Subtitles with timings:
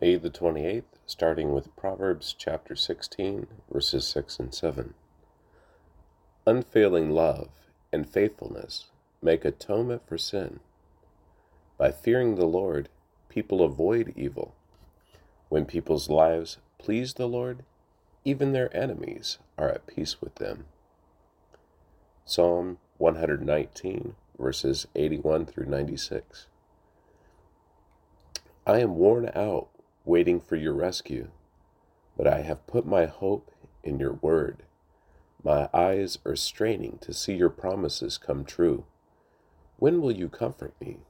[0.00, 4.94] May the 28th, starting with Proverbs chapter 16, verses 6 and 7.
[6.46, 7.48] Unfailing love
[7.92, 8.90] and faithfulness
[9.20, 10.60] make atonement for sin.
[11.76, 12.88] By fearing the Lord,
[13.28, 14.54] people avoid evil.
[15.48, 17.64] When people's lives please the Lord,
[18.24, 20.66] even their enemies are at peace with them.
[22.24, 26.46] Psalm 119, verses 81 through 96.
[28.64, 29.70] I am worn out
[30.08, 31.28] waiting for your rescue,
[32.16, 33.50] but I have put my hope
[33.84, 34.62] in your word.
[35.44, 38.86] My eyes are straining to see your promises come true.
[39.76, 41.00] When will you comfort me?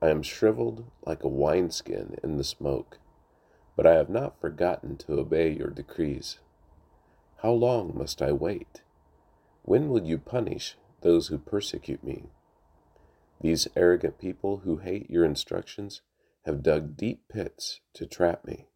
[0.00, 2.98] I am shriveled like a wineskin in the smoke,
[3.76, 6.38] but I have not forgotten to obey your decrees.
[7.42, 8.82] How long must I wait?
[9.62, 12.26] When will you punish those who persecute me?
[13.40, 16.02] These arrogant people who hate your instructions
[16.44, 18.66] have dug deep pits to trap me.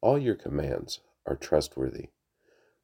[0.00, 2.08] All your commands are trustworthy.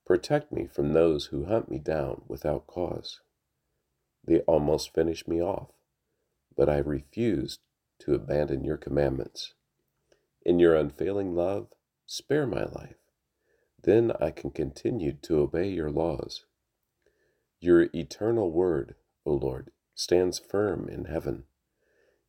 [0.04, 3.20] Protect me from those who hunt me down without cause.
[4.24, 5.70] They almost finish me off,
[6.56, 7.60] but I refused
[8.00, 9.54] to abandon your commandments.
[10.44, 11.68] In your unfailing love,
[12.04, 12.96] spare my life.
[13.82, 16.44] Then I can continue to obey your laws.
[17.60, 21.44] Your eternal word, O Lord, stands firm in heaven.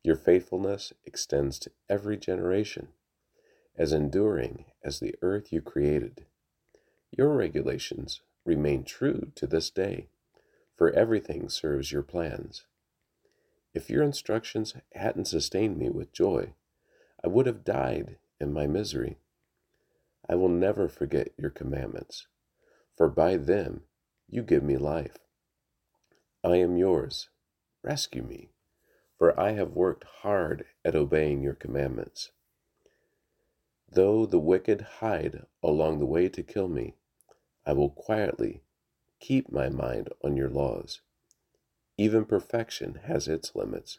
[0.04, 2.88] Your faithfulness extends to every generation,
[3.76, 6.26] as enduring as the earth you created.
[7.10, 10.08] Your regulations remain true to this day,
[10.76, 12.64] for everything serves your plans.
[13.74, 16.54] If your instructions hadn't sustained me with joy,
[17.22, 19.18] I would have died in my misery.
[20.28, 22.28] I will never forget your commandments,
[22.96, 23.82] for by them
[24.28, 25.18] you give me life.
[26.44, 27.30] I am yours.
[27.82, 28.50] Rescue me
[29.18, 32.30] for I have worked hard at obeying your commandments.
[33.90, 36.94] Though the wicked hide along the way to kill me,
[37.66, 38.62] I will quietly
[39.20, 41.00] keep my mind on your laws.
[41.98, 43.98] Even perfection has its limits,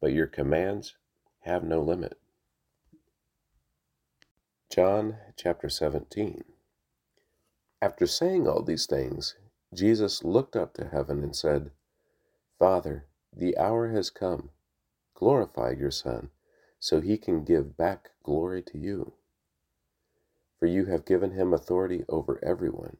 [0.00, 0.96] but your commands
[1.40, 2.18] have no limit.
[4.70, 6.44] John chapter 17.
[7.82, 9.36] After saying all these things,
[9.74, 11.70] Jesus looked up to heaven and said,
[12.58, 13.07] Father,
[13.38, 14.50] the hour has come.
[15.14, 16.30] Glorify your Son,
[16.80, 19.14] so he can give back glory to you.
[20.58, 22.98] For you have given him authority over everyone.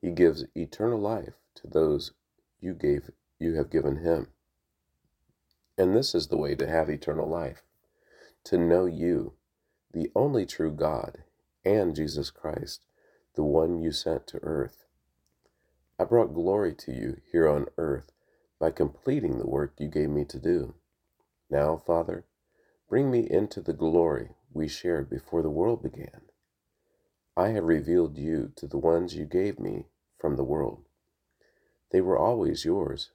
[0.00, 2.12] He gives eternal life to those
[2.60, 3.10] you gave
[3.40, 4.28] you have given him.
[5.78, 7.62] And this is the way to have eternal life,
[8.44, 9.34] to know you,
[9.92, 11.24] the only true God,
[11.64, 12.84] and Jesus Christ,
[13.34, 14.84] the one you sent to earth.
[15.98, 18.12] I brought glory to you here on earth
[18.62, 20.72] by completing the work you gave me to do.
[21.50, 22.26] Now, Father,
[22.88, 26.20] bring me into the glory we shared before the world began.
[27.36, 29.86] I have revealed you to the ones you gave me
[30.16, 30.84] from the world.
[31.90, 33.10] They were always yours.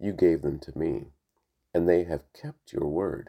[0.00, 1.08] You gave them to me,
[1.74, 3.28] and they have kept your word.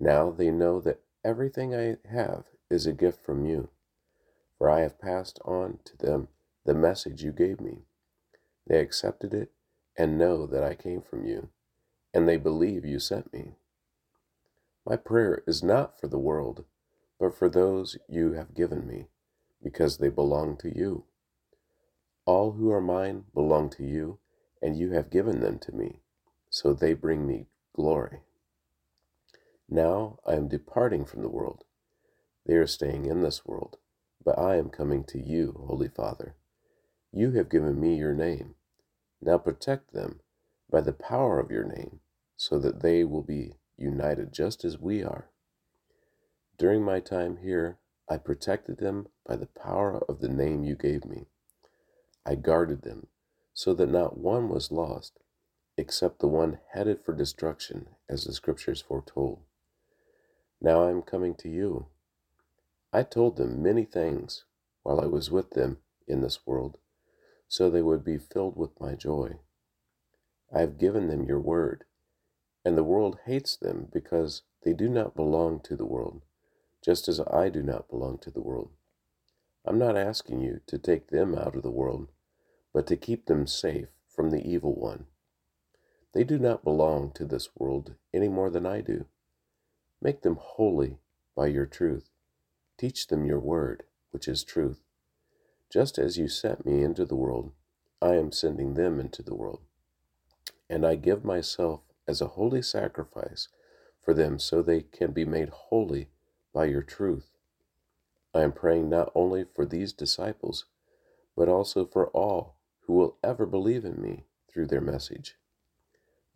[0.00, 3.68] Now they know that everything I have is a gift from you,
[4.56, 6.28] for I have passed on to them
[6.64, 7.82] the message you gave me.
[8.66, 9.52] They accepted it
[9.96, 11.48] and know that I came from you,
[12.14, 13.56] and they believe you sent me.
[14.86, 16.64] My prayer is not for the world,
[17.20, 19.08] but for those you have given me,
[19.62, 21.04] because they belong to you.
[22.24, 24.18] All who are mine belong to you,
[24.60, 26.00] and you have given them to me,
[26.50, 28.20] so they bring me glory.
[29.68, 31.64] Now I am departing from the world.
[32.46, 33.78] They are staying in this world,
[34.24, 36.34] but I am coming to you, Holy Father.
[37.12, 38.54] You have given me your name
[39.22, 40.20] now protect them
[40.70, 42.00] by the power of your name,
[42.36, 45.28] so that they will be united just as we are.
[46.58, 47.78] During my time here,
[48.08, 51.26] I protected them by the power of the name you gave me.
[52.26, 53.06] I guarded them
[53.54, 55.18] so that not one was lost,
[55.76, 59.40] except the one headed for destruction, as the scriptures foretold.
[60.60, 61.86] Now I am coming to you.
[62.92, 64.44] I told them many things
[64.82, 66.78] while I was with them in this world
[67.52, 69.30] so they would be filled with my joy.
[70.50, 71.84] I have given them your word,
[72.64, 76.22] and the world hates them because they do not belong to the world,
[76.82, 78.70] just as I do not belong to the world.
[79.66, 82.08] I'm not asking you to take them out of the world,
[82.72, 85.04] but to keep them safe from the evil one.
[86.14, 89.04] They do not belong to this world any more than I do.
[90.00, 91.00] Make them holy
[91.36, 92.08] by your truth.
[92.78, 94.80] Teach them your word, which is truth.
[95.72, 97.52] Just as you sent me into the world,
[98.02, 99.60] I am sending them into the world.
[100.68, 103.48] And I give myself as a holy sacrifice
[104.02, 106.10] for them so they can be made holy
[106.52, 107.30] by your truth.
[108.34, 110.66] I am praying not only for these disciples,
[111.34, 115.36] but also for all who will ever believe in me through their message.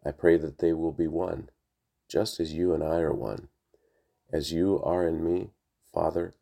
[0.03, 1.51] I pray that they will be one,
[2.09, 3.49] just as you and I are one,
[4.33, 5.51] as you are in me,
[5.93, 6.33] Father,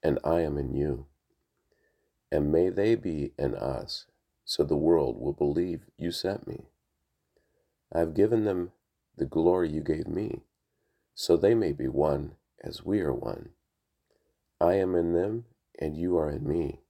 [0.00, 1.06] and I am in you.
[2.30, 4.06] And may they be in us,
[4.44, 6.66] so the world will believe you sent me.
[7.92, 8.72] I have given them
[9.16, 10.42] the glory you gave me,
[11.14, 12.32] so they may be one
[12.62, 13.50] as we are one.
[14.60, 15.44] I am in them,
[15.78, 16.80] and you are in me.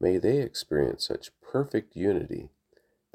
[0.00, 2.50] May they experience such perfect unity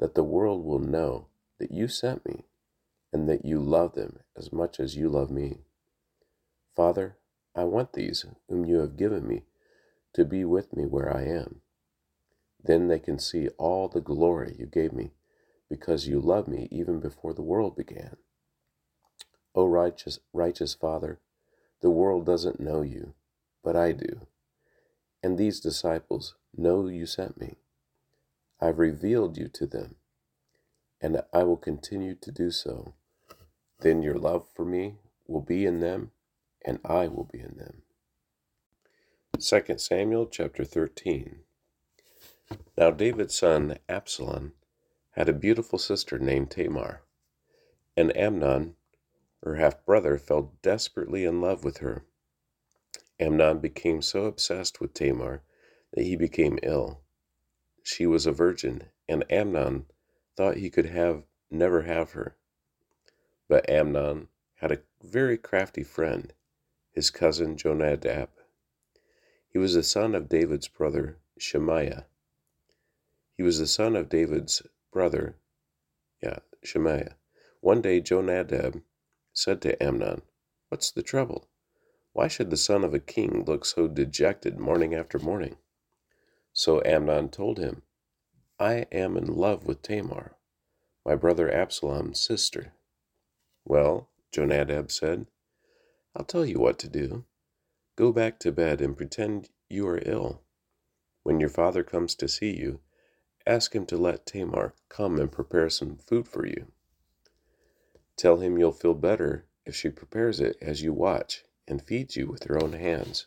[0.00, 1.26] that the world will know
[1.58, 2.44] that you sent me
[3.12, 5.58] and that you love them as much as you love me.
[6.74, 7.16] Father,
[7.54, 9.42] I want these whom you have given me
[10.18, 11.60] to be with me where I am.
[12.62, 15.12] Then they can see all the glory you gave me
[15.70, 18.16] because you loved me even before the world began.
[19.54, 21.20] O righteous, righteous Father,
[21.82, 23.14] the world doesn't know you,
[23.62, 24.26] but I do.
[25.22, 27.58] And these disciples know you sent me.
[28.60, 29.94] I've revealed you to them,
[31.00, 32.94] and I will continue to do so.
[33.80, 34.96] Then your love for me
[35.28, 36.10] will be in them,
[36.64, 37.82] and I will be in them.
[39.36, 41.44] 2 Samuel chapter 13.
[42.76, 44.54] Now David's son Absalom
[45.10, 47.02] had a beautiful sister named Tamar,
[47.96, 48.74] and Amnon,
[49.44, 52.04] her half brother, fell desperately in love with her.
[53.20, 55.42] Amnon became so obsessed with Tamar
[55.92, 57.02] that he became ill.
[57.84, 59.86] She was a virgin, and Amnon
[60.36, 62.36] thought he could have never have her.
[63.46, 66.32] But Amnon had a very crafty friend,
[66.92, 68.30] his cousin Jonadab.
[69.50, 72.06] He was the son of David's brother Shemaiah.
[73.36, 74.62] He was the son of David's
[74.92, 75.36] brother,
[76.22, 77.16] yeah, Shemaiah.
[77.60, 78.82] One day Jonadab
[79.32, 80.22] said to Amnon,
[80.68, 81.48] What's the trouble?
[82.12, 85.56] Why should the son of a king look so dejected morning after morning?
[86.52, 87.82] So Amnon told him,
[88.58, 90.36] I am in love with Tamar,
[91.06, 92.74] my brother Absalom's sister.
[93.64, 95.26] Well, Jonadab said,
[96.16, 97.24] I'll tell you what to do.
[97.98, 100.40] Go back to bed and pretend you are ill.
[101.24, 102.78] When your father comes to see you,
[103.44, 106.70] ask him to let Tamar come and prepare some food for you.
[108.16, 112.28] Tell him you'll feel better if she prepares it as you watch and feeds you
[112.28, 113.26] with her own hands.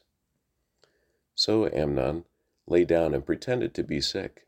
[1.35, 2.23] So Amnon
[2.65, 4.47] lay down and pretended to be sick.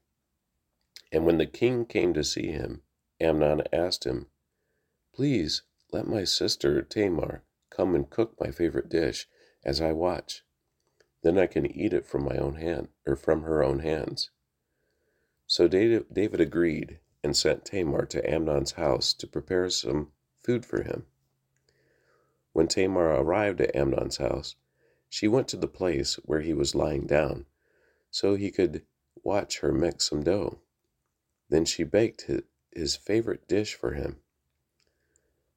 [1.12, 2.82] And when the king came to see him,
[3.20, 4.28] Amnon asked him,
[5.14, 9.28] Please let my sister Tamar come and cook my favorite dish
[9.64, 10.44] as I watch.
[11.22, 14.30] Then I can eat it from my own hand, or from her own hands.
[15.48, 20.12] So David agreed and sent Tamar to Amnon's house to prepare some
[20.44, 21.06] food for him.
[22.52, 24.56] When Tamar arrived at Amnon's house,
[25.10, 27.46] she went to the place where he was lying down,
[28.12, 28.86] so he could
[29.24, 30.60] watch her mix some dough.
[31.50, 32.30] Then she baked
[32.72, 34.18] his favorite dish for him.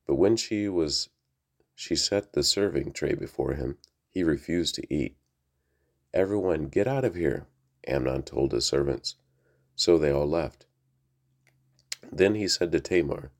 [0.06, 1.08] But when she was
[1.74, 3.78] she set the serving tray before him,
[4.16, 5.14] he refused to eat.
[6.14, 7.48] Everyone get out of here,
[7.86, 9.16] Amnon told his servants.
[9.74, 10.64] So they all left.
[12.10, 13.30] Then he said to Tamar,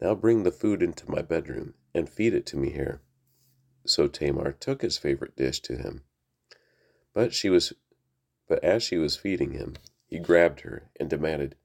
[0.00, 3.00] Now bring the food into my bedroom and feed it to me here.
[3.86, 6.04] So Tamar took his favorite dish to him.
[7.12, 7.72] But she was
[8.46, 9.74] but as she was feeding him,
[10.06, 11.56] he grabbed her and demanded,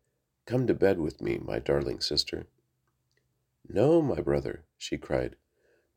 [0.48, 2.48] Come to bed with me, my darling sister.
[3.68, 5.36] No, my brother, she cried.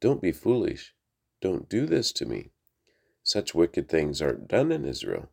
[0.01, 0.95] Don't be foolish.
[1.43, 2.53] Don't do this to me.
[3.25, 5.29] Such wicked things aren't done in Israel.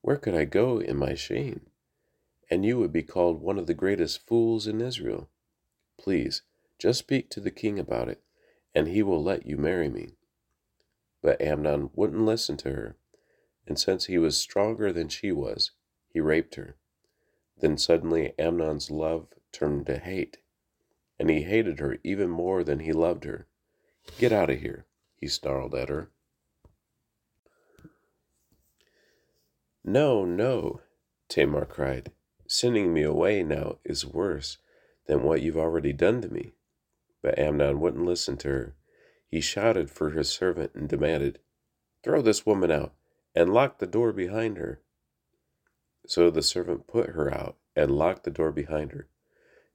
[0.00, 1.66] Where could I go in my shame?
[2.48, 5.28] And you would be called one of the greatest fools in Israel.
[5.98, 6.42] Please,
[6.78, 8.22] just speak to the king about it,
[8.76, 10.14] and he will let you marry me.
[11.20, 12.96] But Amnon wouldn't listen to her,
[13.66, 15.72] and since he was stronger than she was,
[16.10, 16.76] he raped her.
[17.58, 20.38] Then suddenly Amnon's love turned to hate,
[21.18, 23.48] and he hated her even more than he loved her.
[24.18, 24.86] Get out of here,
[25.22, 26.10] he snarled at her.
[29.84, 30.80] No, no,
[31.28, 32.10] Tamar cried.
[32.48, 34.58] Sending me away now is worse
[35.06, 36.54] than what you've already done to me.
[37.22, 38.74] But Amnon wouldn't listen to her.
[39.28, 41.38] He shouted for his servant and demanded,
[42.02, 42.92] Throw this woman out
[43.32, 44.82] and lock the door behind her.
[46.04, 49.06] So the servant put her out and locked the door behind her.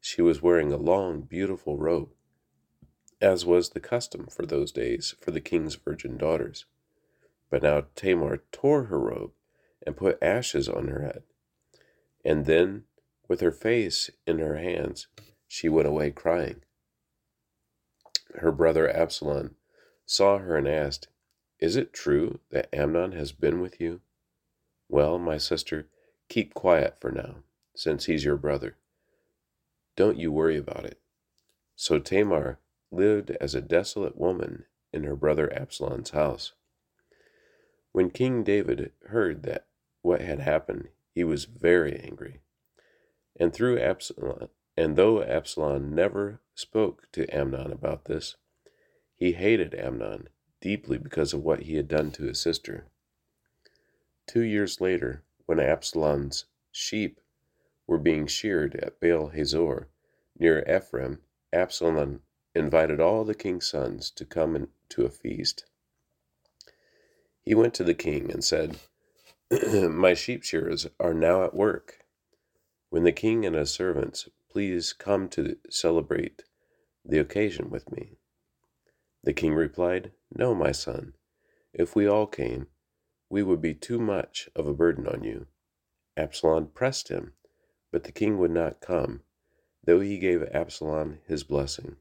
[0.02, 2.10] She was wearing a long, beautiful robe,
[3.22, 6.66] as was the custom for those days for the king's virgin daughters.
[7.50, 9.32] But now Tamar tore her robe
[9.86, 11.24] and put ashes on her head.
[12.24, 12.84] And then,
[13.28, 15.08] with her face in her hands,
[15.48, 16.62] she went away crying.
[18.36, 19.56] her brother Absalom
[20.06, 21.08] saw her and asked,
[21.60, 24.02] Is it true that Amnon has been with you?
[24.90, 25.88] Well, my sister,
[26.30, 27.38] keep quiet for now,
[27.76, 28.78] since he's your brother.
[29.96, 31.00] Don't you worry about it.
[31.76, 32.60] So Tamar
[32.92, 36.54] lived as a desolate woman in her brother Absalom's house.
[37.92, 39.68] When King David heard that
[40.02, 42.42] what had happened, he was very angry.
[43.40, 48.36] And through Absalom, and though Absalom never spoke to Amnon about this,
[49.16, 50.30] he hated Amnon
[50.62, 52.88] deeply because of what he had done to his sister.
[54.28, 57.20] Two years later, when Absalom's sheep
[57.88, 59.88] were being sheared at Baal Hazor
[60.38, 61.20] near Ephraim,
[61.54, 62.22] Absalom
[62.58, 65.66] invited all the king's sons to come to a feast.
[67.42, 68.78] He went to the king and said,
[69.74, 72.00] My sheep shearers are now at work.
[72.90, 76.44] When the king and his servants please come to celebrate
[77.06, 78.18] the occasion with me?
[79.24, 81.14] The king replied, No, my son.
[81.74, 82.68] If we all came,
[83.30, 85.48] we would be too much of a burden on you.
[86.18, 87.34] Absalom pressed him,
[87.92, 89.22] but the king would not come,
[89.84, 91.98] though he gave Absalom his blessing.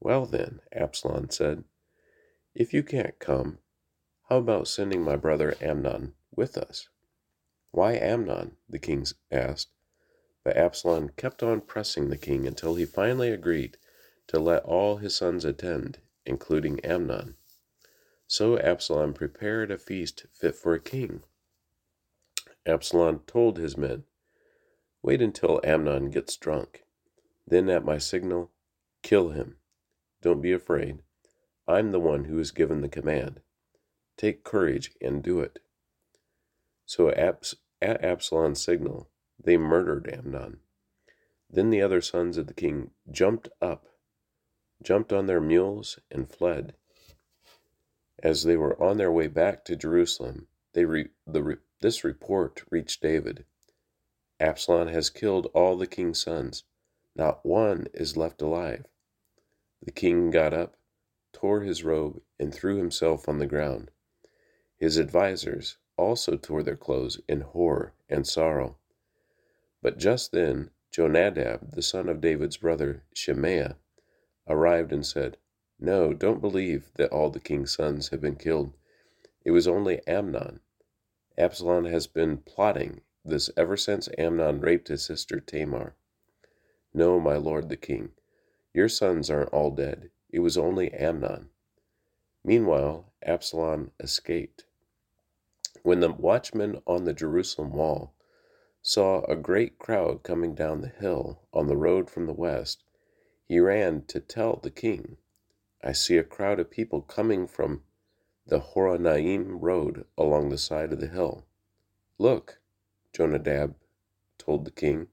[0.00, 1.64] Well then, Absalom said,
[2.54, 3.58] if you can't come,
[4.28, 6.88] how about sending my brother Amnon with us?
[7.70, 8.56] Why Amnon?
[8.68, 9.68] the king asked.
[10.42, 13.76] But Absalom kept on pressing the king until he finally agreed
[14.28, 17.36] to let all his sons attend, including Amnon.
[18.26, 21.22] So Absalom prepared a feast fit for a king.
[22.66, 24.04] Absalom told his men,
[25.02, 26.84] Wait until Amnon gets drunk.
[27.46, 28.50] Then at my signal,
[29.02, 29.59] kill him.
[30.22, 31.02] Don't be afraid.
[31.66, 33.40] I'm the one who is given the command.
[34.16, 35.60] Take courage and do it.
[36.84, 39.08] So at Absalom's signal,
[39.42, 40.60] they murdered Amnon.
[41.48, 43.86] Then the other sons of the king jumped up,
[44.82, 46.74] jumped on their mules, and fled.
[48.22, 53.02] As they were on their way back to Jerusalem, they re, the, this report reached
[53.02, 53.44] David
[54.40, 56.64] Absalom has killed all the king's sons,
[57.14, 58.86] not one is left alive.
[59.82, 60.76] The king got up,
[61.32, 63.90] tore his robe, and threw himself on the ground.
[64.76, 68.76] His advisers also tore their clothes in horror and sorrow.
[69.82, 73.76] But just then Jonadab, the son of David's brother Shemaiah,
[74.48, 75.36] arrived and said,
[75.78, 78.74] No, don't believe that all the king's sons have been killed.
[79.44, 80.60] It was only Amnon.
[81.38, 85.94] Absalom has been plotting this ever since Amnon raped his sister Tamar.
[86.92, 88.10] No, my lord the king,
[88.72, 90.10] your sons aren't all dead.
[90.30, 91.50] It was only Amnon.
[92.44, 94.64] Meanwhile, Absalom escaped.
[95.82, 98.14] When the watchman on the Jerusalem wall
[98.82, 102.84] saw a great crowd coming down the hill on the road from the west,
[103.46, 105.16] he ran to tell the king,
[105.82, 107.82] I see a crowd of people coming from
[108.46, 111.46] the Horonaim road along the side of the hill.
[112.18, 112.60] Look,
[113.12, 113.74] Jonadab
[114.38, 115.08] told the king,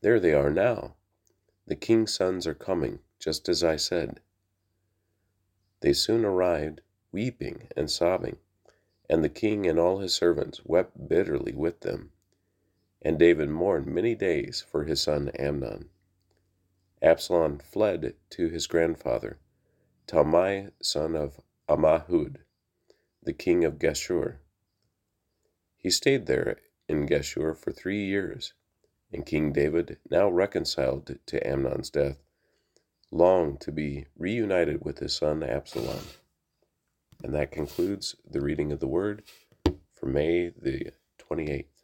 [0.00, 0.94] there they are now.
[1.68, 4.20] The king's sons are coming, just as I said.
[5.80, 6.80] They soon arrived,
[7.12, 8.38] weeping and sobbing
[9.08, 12.12] and the king and all his servants wept bitterly with them.
[13.00, 15.88] And David mourned many days for his son Amnon.
[17.00, 19.38] Absalom fled to his grandfather,
[20.06, 22.38] Talmai son of Ammihud,
[23.22, 24.38] the king of Geshur.
[25.76, 26.58] He stayed there
[26.88, 28.52] in Geshur for three years,
[29.12, 32.18] and King David, now reconciled to Amnon's death,
[33.10, 36.04] longed to be reunited with his son Absalom.
[37.22, 39.22] And that concludes the reading of the Word
[39.92, 41.77] for May the 28th.